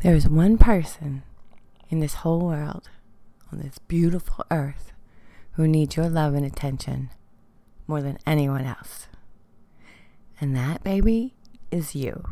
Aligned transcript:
There 0.00 0.14
is 0.14 0.28
one 0.28 0.58
person 0.58 1.24
in 1.90 1.98
this 1.98 2.14
whole 2.14 2.46
world, 2.46 2.88
on 3.52 3.58
this 3.58 3.78
beautiful 3.78 4.44
earth, 4.48 4.92
who 5.54 5.66
needs 5.66 5.96
your 5.96 6.08
love 6.08 6.34
and 6.34 6.46
attention 6.46 7.10
more 7.88 8.00
than 8.00 8.16
anyone 8.24 8.64
else. 8.64 9.08
And 10.40 10.54
that, 10.54 10.84
baby, 10.84 11.34
is 11.72 11.96
you. 11.96 12.22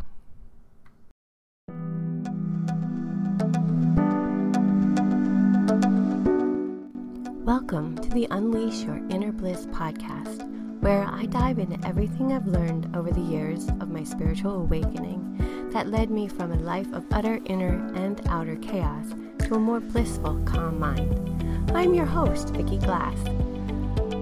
Welcome 7.44 7.96
to 7.96 8.08
the 8.10 8.28
Unleash 8.30 8.84
Your 8.84 9.00
Inner 9.10 9.32
Bliss 9.32 9.66
podcast, 9.66 10.48
where 10.82 11.04
I 11.04 11.26
dive 11.26 11.58
into 11.58 11.84
everything 11.84 12.32
I've 12.32 12.46
learned 12.46 12.96
over 12.96 13.10
the 13.10 13.20
years 13.20 13.66
of 13.80 13.90
my 13.90 14.04
spiritual 14.04 14.60
awakening 14.60 15.55
that 15.72 15.88
led 15.88 16.10
me 16.10 16.28
from 16.28 16.52
a 16.52 16.56
life 16.56 16.92
of 16.92 17.04
utter 17.12 17.40
inner 17.46 17.90
and 17.94 18.20
outer 18.28 18.56
chaos 18.56 19.14
to 19.40 19.54
a 19.54 19.58
more 19.58 19.80
blissful, 19.80 20.40
calm 20.44 20.78
mind. 20.78 21.70
I'm 21.74 21.94
your 21.94 22.06
host, 22.06 22.50
Vicki 22.50 22.78
Glass, 22.78 23.18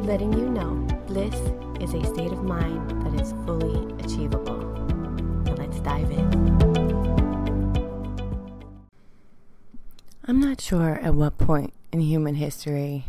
letting 0.06 0.32
you 0.32 0.48
know 0.48 0.86
bliss 1.06 1.34
is 1.80 1.94
a 1.94 2.04
state 2.14 2.32
of 2.32 2.42
mind 2.42 2.90
that 3.04 3.20
is 3.20 3.32
fully 3.44 3.92
achievable. 4.02 4.58
Now 5.44 5.54
let's 5.54 5.80
dive 5.80 6.10
in. 6.10 6.74
I'm 10.26 10.40
not 10.40 10.60
sure 10.60 10.98
at 11.02 11.14
what 11.14 11.38
point 11.38 11.72
in 11.92 12.00
human 12.00 12.34
history 12.36 13.04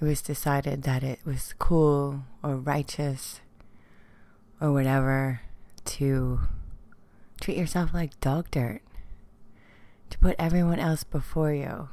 it 0.00 0.04
was 0.04 0.20
decided 0.20 0.82
that 0.82 1.02
it 1.02 1.20
was 1.24 1.54
cool 1.58 2.24
or 2.42 2.56
righteous 2.56 3.40
or 4.60 4.70
whatever 4.72 5.40
to 5.84 6.40
treat 7.44 7.58
yourself 7.58 7.92
like 7.92 8.18
dog 8.20 8.50
dirt 8.50 8.80
to 10.08 10.16
put 10.16 10.34
everyone 10.38 10.78
else 10.78 11.04
before 11.04 11.52
you. 11.52 11.90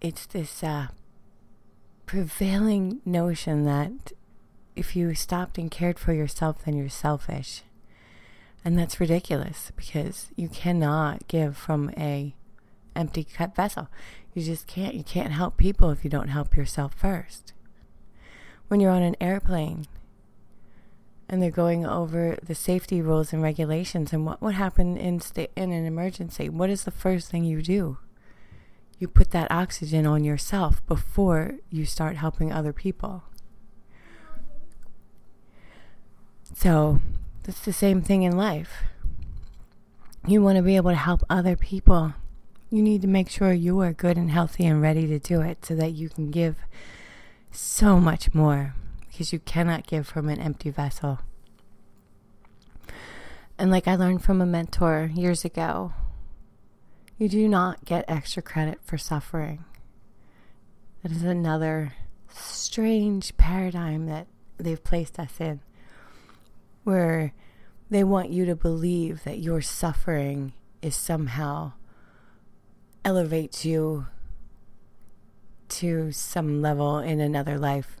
It's 0.00 0.26
this 0.26 0.64
uh, 0.64 0.88
prevailing 2.04 3.00
notion 3.04 3.64
that 3.64 4.10
if 4.74 4.96
you 4.96 5.14
stopped 5.14 5.56
and 5.56 5.70
cared 5.70 6.00
for 6.00 6.12
yourself, 6.12 6.64
then 6.64 6.76
you're 6.76 6.88
selfish. 6.88 7.62
And 8.64 8.76
that's 8.76 8.98
ridiculous 8.98 9.70
because 9.76 10.30
you 10.34 10.48
cannot 10.48 11.28
give 11.28 11.56
from 11.56 11.90
a 11.96 12.34
empty 12.96 13.22
cup 13.22 13.54
vessel. 13.54 13.86
You 14.34 14.42
just 14.42 14.66
can't. 14.66 14.96
You 14.96 15.04
can't 15.04 15.30
help 15.30 15.56
people 15.56 15.90
if 15.90 16.02
you 16.02 16.10
don't 16.10 16.28
help 16.28 16.56
yourself 16.56 16.92
first. 16.94 17.52
When 18.66 18.80
you're 18.80 18.90
on 18.90 19.02
an 19.02 19.14
airplane, 19.20 19.86
and 21.28 21.42
they're 21.42 21.50
going 21.50 21.84
over 21.84 22.38
the 22.42 22.54
safety 22.54 23.02
rules 23.02 23.32
and 23.32 23.42
regulations 23.42 24.12
and 24.12 24.24
what 24.24 24.40
would 24.40 24.54
happen 24.54 24.96
in 24.96 25.20
sta- 25.20 25.50
in 25.56 25.72
an 25.72 25.84
emergency. 25.84 26.48
What 26.48 26.70
is 26.70 26.84
the 26.84 26.90
first 26.90 27.30
thing 27.30 27.44
you 27.44 27.62
do? 27.62 27.98
You 28.98 29.08
put 29.08 29.30
that 29.32 29.50
oxygen 29.50 30.06
on 30.06 30.24
yourself 30.24 30.86
before 30.86 31.56
you 31.70 31.84
start 31.84 32.16
helping 32.16 32.52
other 32.52 32.72
people. 32.72 33.24
So, 36.54 37.00
it's 37.46 37.64
the 37.64 37.72
same 37.72 38.00
thing 38.00 38.22
in 38.22 38.36
life. 38.36 38.84
You 40.26 40.42
want 40.42 40.56
to 40.56 40.62
be 40.62 40.76
able 40.76 40.90
to 40.90 40.96
help 40.96 41.22
other 41.28 41.56
people. 41.56 42.14
You 42.70 42.82
need 42.82 43.02
to 43.02 43.08
make 43.08 43.28
sure 43.28 43.52
you 43.52 43.80
are 43.80 43.92
good 43.92 44.16
and 44.16 44.30
healthy 44.30 44.64
and 44.64 44.80
ready 44.80 45.06
to 45.06 45.18
do 45.18 45.40
it 45.40 45.64
so 45.64 45.76
that 45.76 45.92
you 45.92 46.08
can 46.08 46.30
give 46.30 46.56
so 47.50 48.00
much 48.00 48.34
more 48.34 48.74
because 49.16 49.32
you 49.32 49.38
cannot 49.38 49.86
give 49.86 50.06
from 50.06 50.28
an 50.28 50.38
empty 50.38 50.68
vessel. 50.68 51.20
And 53.58 53.70
like 53.70 53.88
I 53.88 53.96
learned 53.96 54.22
from 54.22 54.42
a 54.42 54.46
mentor 54.46 55.10
years 55.14 55.42
ago, 55.42 55.94
you 57.16 57.26
do 57.26 57.48
not 57.48 57.86
get 57.86 58.04
extra 58.08 58.42
credit 58.42 58.78
for 58.84 58.98
suffering. 58.98 59.64
That 61.02 61.12
is 61.12 61.22
another 61.22 61.94
strange 62.28 63.34
paradigm 63.38 64.04
that 64.04 64.26
they've 64.58 64.84
placed 64.84 65.18
us 65.18 65.40
in, 65.40 65.60
where 66.84 67.32
they 67.88 68.04
want 68.04 68.28
you 68.28 68.44
to 68.44 68.54
believe 68.54 69.24
that 69.24 69.38
your 69.38 69.62
suffering 69.62 70.52
is 70.82 70.94
somehow 70.94 71.72
elevates 73.02 73.64
you 73.64 74.08
to 75.68 76.12
some 76.12 76.60
level 76.60 76.98
in 76.98 77.18
another 77.18 77.56
life 77.56 77.96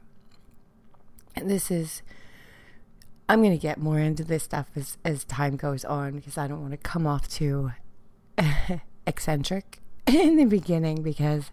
and 1.36 1.50
this 1.50 1.70
is, 1.70 2.02
I'm 3.28 3.42
going 3.42 3.52
to 3.52 3.58
get 3.58 3.78
more 3.78 3.98
into 3.98 4.24
this 4.24 4.44
stuff 4.44 4.68
as, 4.74 4.96
as 5.04 5.24
time 5.24 5.56
goes 5.56 5.84
on 5.84 6.16
because 6.16 6.38
I 6.38 6.48
don't 6.48 6.60
want 6.60 6.72
to 6.72 6.78
come 6.78 7.06
off 7.06 7.28
too 7.28 7.72
eccentric 9.06 9.80
in 10.06 10.36
the 10.36 10.44
beginning 10.44 11.02
because 11.02 11.50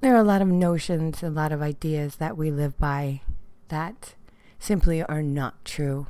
there 0.00 0.14
are 0.14 0.20
a 0.20 0.24
lot 0.24 0.42
of 0.42 0.48
notions, 0.48 1.22
a 1.22 1.30
lot 1.30 1.52
of 1.52 1.62
ideas 1.62 2.16
that 2.16 2.36
we 2.36 2.50
live 2.50 2.78
by 2.78 3.22
that 3.68 4.14
simply 4.58 5.02
are 5.02 5.22
not 5.22 5.64
true. 5.64 6.06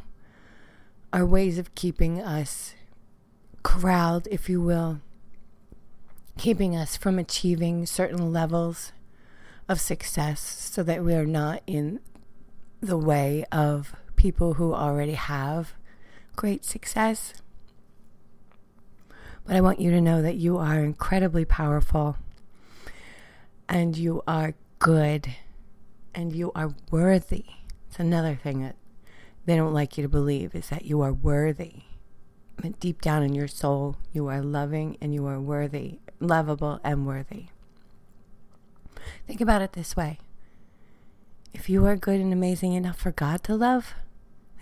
Are 1.12 1.26
ways 1.26 1.58
of 1.58 1.74
keeping 1.74 2.20
us 2.20 2.74
corralled, 3.62 4.26
if 4.30 4.48
you 4.48 4.60
will, 4.60 5.00
keeping 6.36 6.74
us 6.74 6.96
from 6.96 7.18
achieving 7.18 7.86
certain 7.86 8.32
levels 8.32 8.92
of 9.68 9.80
success 9.80 10.40
so 10.40 10.82
that 10.82 11.04
we 11.04 11.14
are 11.14 11.26
not 11.26 11.62
in 11.66 12.00
the 12.84 12.98
way 12.98 13.44
of 13.50 13.94
people 14.16 14.54
who 14.54 14.74
already 14.74 15.14
have 15.14 15.74
great 16.36 16.64
success. 16.64 17.34
But 19.46 19.56
I 19.56 19.60
want 19.60 19.80
you 19.80 19.90
to 19.90 20.00
know 20.00 20.22
that 20.22 20.36
you 20.36 20.56
are 20.58 20.80
incredibly 20.80 21.44
powerful 21.44 22.16
and 23.68 23.96
you 23.96 24.22
are 24.26 24.54
good 24.78 25.34
and 26.14 26.34
you 26.34 26.52
are 26.54 26.74
worthy. 26.90 27.44
It's 27.88 27.98
another 27.98 28.34
thing 28.34 28.62
that 28.62 28.76
they 29.46 29.56
don't 29.56 29.74
like 29.74 29.98
you 29.98 30.02
to 30.02 30.08
believe 30.08 30.54
is 30.54 30.68
that 30.68 30.84
you 30.84 31.00
are 31.02 31.12
worthy. 31.12 31.82
But 32.56 32.80
deep 32.80 33.02
down 33.02 33.22
in 33.22 33.34
your 33.34 33.48
soul, 33.48 33.96
you 34.12 34.28
are 34.28 34.40
loving 34.40 34.96
and 35.00 35.12
you 35.12 35.26
are 35.26 35.40
worthy, 35.40 35.98
lovable 36.20 36.80
and 36.82 37.06
worthy. 37.06 37.46
Think 39.26 39.40
about 39.40 39.60
it 39.60 39.72
this 39.72 39.96
way 39.96 40.18
if 41.54 41.70
you 41.70 41.86
are 41.86 41.96
good 41.96 42.20
and 42.20 42.32
amazing 42.32 42.74
enough 42.74 42.98
for 42.98 43.12
God 43.12 43.42
to 43.44 43.54
love, 43.54 43.94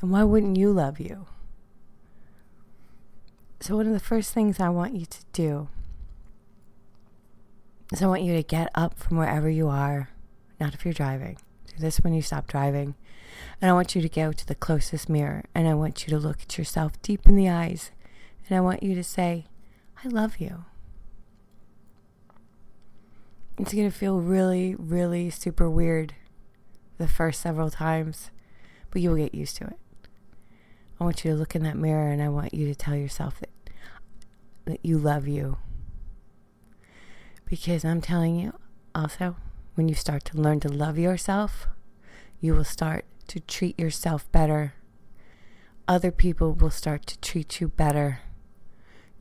then 0.01 0.11
why 0.11 0.23
wouldn't 0.23 0.59
you 0.59 0.71
love 0.71 1.01
you? 1.01 1.27
So, 3.61 3.77
one 3.77 3.87
of 3.87 3.93
the 3.93 4.01
first 4.01 4.33
things 4.33 4.61
I 4.61 4.69
want 4.69 4.95
you 4.95 5.07
to 5.07 5.19
do 5.33 5.69
is 7.93 8.03
I 8.03 8.07
want 8.07 8.23
you 8.23 8.35
to 8.35 8.43
get 8.43 8.71
up 8.75 8.99
from 8.99 9.17
wherever 9.17 9.49
you 9.49 9.69
are, 9.69 10.11
not 10.61 10.75
if 10.75 10.85
you're 10.85 10.95
driving. 10.95 11.39
Do 11.67 11.75
this 11.79 11.99
when 11.99 12.13
you 12.13 12.23
stop 12.23 12.47
driving. 12.47 12.95
And 13.61 13.71
I 13.71 13.75
want 13.75 13.95
you 13.95 14.03
to 14.03 14.09
go 14.09 14.33
to 14.33 14.47
the 14.47 14.55
closest 14.55 15.09
mirror 15.09 15.45
and 15.55 15.67
I 15.67 15.75
want 15.75 16.07
you 16.07 16.11
to 16.11 16.19
look 16.19 16.43
at 16.43 16.59
yourself 16.59 17.01
deep 17.01 17.27
in 17.27 17.37
the 17.37 17.49
eyes 17.49 17.91
and 18.49 18.57
I 18.57 18.61
want 18.61 18.83
you 18.83 18.95
to 18.95 19.05
say, 19.05 19.47
I 20.05 20.09
love 20.09 20.39
you. 20.39 20.65
It's 23.59 23.73
going 23.73 23.91
to 23.91 23.97
feel 23.97 24.21
really, 24.21 24.75
really 24.75 25.31
super 25.31 25.71
weird 25.71 26.15
the 27.03 27.09
first 27.09 27.41
several 27.41 27.69
times, 27.69 28.31
but 28.91 29.03
you'll 29.03 29.17
get 29.17 29.35
used 29.35 29.57
to 29.57 29.65
it. 29.65 29.79
I 31.01 31.05
want 31.05 31.25
you 31.25 31.33
to 31.33 31.37
look 31.37 31.57
in 31.57 31.65
that 31.65 31.77
mirror 31.77 32.11
and 32.11 32.23
I 32.23 32.29
want 32.29 32.55
you 32.55 32.67
to 32.69 32.75
tell 32.75 32.95
yourself 32.95 33.41
that 33.41 33.51
that 34.65 34.79
you 34.85 34.97
love 34.97 35.27
you. 35.27 35.59
Because 37.45 37.85
I'm 37.85 38.01
telling 38.01 38.37
you 38.37 38.55
also, 38.95 39.37
when 39.75 39.89
you 39.89 39.97
start 39.97 40.25
to 40.27 40.41
learn 40.41 40.61
to 40.61 40.69
love 40.69 40.97
yourself, 40.99 41.67
you 42.41 42.55
will 42.55 42.65
start 42.65 43.05
to 43.27 43.41
treat 43.41 43.79
yourself 43.79 44.31
better. 44.31 44.75
Other 45.89 46.13
people 46.13 46.53
will 46.53 46.71
start 46.71 47.07
to 47.07 47.19
treat 47.19 47.61
you 47.61 47.67
better. 47.67 48.21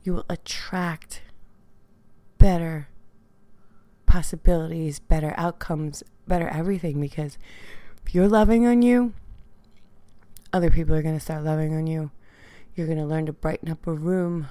You 0.04 0.14
will 0.14 0.26
attract 0.28 1.22
better 2.38 2.88
possibilities, 4.12 4.98
better 4.98 5.32
outcomes, 5.38 6.02
better 6.28 6.46
everything 6.46 7.00
because 7.00 7.38
if 8.04 8.14
you're 8.14 8.28
loving 8.28 8.66
on 8.66 8.82
you, 8.82 9.14
other 10.52 10.70
people 10.70 10.94
are 10.94 11.00
going 11.00 11.16
to 11.16 11.24
start 11.24 11.42
loving 11.42 11.74
on 11.74 11.86
you. 11.86 12.10
You're 12.74 12.86
going 12.86 12.98
to 12.98 13.06
learn 13.06 13.24
to 13.24 13.32
brighten 13.32 13.70
up 13.70 13.86
a 13.86 13.92
room 13.94 14.48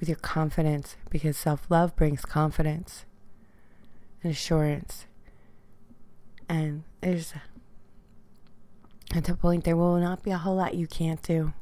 with 0.00 0.08
your 0.08 0.18
confidence 0.18 0.96
because 1.10 1.36
self 1.36 1.70
love 1.70 1.94
brings 1.94 2.24
confidence 2.24 3.04
and 4.24 4.32
assurance. 4.32 5.06
And 6.48 6.82
there's 7.02 7.34
at 9.14 9.22
that 9.26 9.40
point, 9.40 9.62
there 9.62 9.76
will 9.76 9.98
not 9.98 10.24
be 10.24 10.32
a 10.32 10.38
whole 10.38 10.56
lot 10.56 10.74
you 10.74 10.88
can't 10.88 11.22
do. 11.22 11.52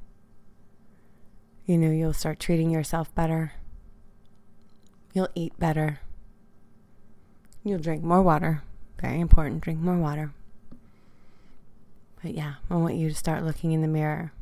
You 1.66 1.76
know, 1.76 1.90
you'll 1.90 2.14
start 2.14 2.40
treating 2.40 2.70
yourself 2.70 3.14
better. 3.14 3.52
You'll 5.12 5.28
eat 5.34 5.52
better. 5.58 6.00
You'll 7.64 7.78
drink 7.78 8.04
more 8.04 8.22
water. 8.22 8.62
Very 9.00 9.18
important. 9.20 9.62
Drink 9.62 9.80
more 9.80 9.96
water. 9.96 10.32
But 12.22 12.34
yeah, 12.34 12.54
I 12.70 12.76
want 12.76 12.96
you 12.96 13.08
to 13.08 13.14
start 13.14 13.42
looking 13.42 13.72
in 13.72 13.80
the 13.80 13.88
mirror 13.88 14.32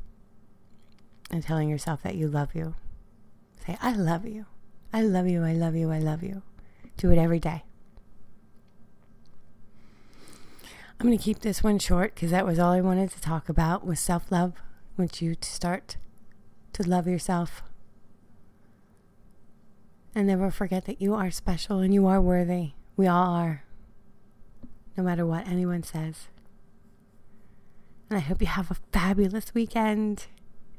and 1.30 1.42
telling 1.42 1.68
yourself 1.68 2.02
that 2.02 2.16
you 2.16 2.28
love 2.28 2.54
you. 2.54 2.74
Say, 3.64 3.78
I 3.80 3.92
love 3.92 4.26
you. 4.26 4.46
I 4.92 5.02
love 5.02 5.28
you. 5.28 5.44
I 5.44 5.52
love 5.52 5.76
you. 5.76 5.90
I 5.90 5.98
love 5.98 6.22
you. 6.22 6.42
Do 6.96 7.10
it 7.10 7.18
every 7.18 7.38
day. 7.38 7.62
I'm 10.98 11.06
going 11.06 11.16
to 11.16 11.24
keep 11.24 11.40
this 11.40 11.62
one 11.62 11.78
short 11.78 12.14
because 12.14 12.30
that 12.30 12.46
was 12.46 12.58
all 12.58 12.72
I 12.72 12.80
wanted 12.80 13.10
to 13.10 13.20
talk 13.20 13.48
about 13.48 13.86
was 13.86 13.98
self-love. 13.98 14.52
I 14.56 15.02
want 15.02 15.22
you 15.22 15.34
to 15.34 15.48
start 15.48 15.96
to 16.74 16.88
love 16.88 17.08
yourself. 17.08 17.62
And 20.14 20.26
never 20.26 20.50
forget 20.50 20.84
that 20.84 21.00
you 21.00 21.14
are 21.14 21.30
special 21.30 21.78
and 21.78 21.94
you 21.94 22.06
are 22.06 22.20
worthy. 22.20 22.72
We 22.96 23.06
all 23.06 23.34
are. 23.34 23.64
No 24.96 25.02
matter 25.02 25.24
what 25.24 25.48
anyone 25.48 25.82
says. 25.82 26.28
And 28.10 28.18
I 28.18 28.20
hope 28.20 28.40
you 28.40 28.46
have 28.46 28.70
a 28.70 28.76
fabulous 28.92 29.54
weekend. 29.54 30.26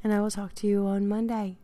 And 0.03 0.13
I 0.13 0.21
will 0.21 0.31
talk 0.31 0.53
to 0.55 0.67
you 0.67 0.85
on 0.85 1.07
Monday. 1.07 1.57